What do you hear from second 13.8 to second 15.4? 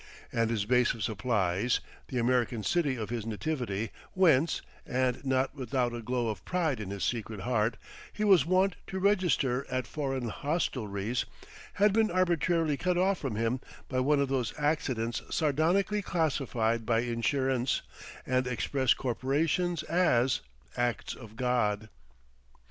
by one of those accidents